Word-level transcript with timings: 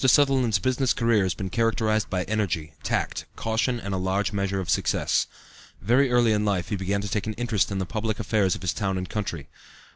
Sutherland's 0.03 0.57
business 0.57 0.95
career 0.95 1.21
has 1.21 1.35
been 1.35 1.51
characterized 1.51 2.09
by 2.09 2.23
energy, 2.23 2.73
tact, 2.81 3.25
caution 3.35 3.79
and 3.79 3.93
a 3.93 3.97
large 3.97 4.33
measure 4.33 4.59
of 4.59 4.67
success. 4.67 5.27
Very 5.79 6.09
early 6.09 6.31
in 6.31 6.43
life 6.43 6.69
he 6.69 6.75
began 6.75 7.01
to 7.01 7.07
take 7.07 7.27
an 7.27 7.33
interest 7.33 7.71
in 7.71 7.77
the 7.77 7.85
public 7.85 8.19
affairs 8.19 8.55
of 8.55 8.63
his 8.63 8.73
town 8.73 8.97
and 8.97 9.07
country. 9.07 9.47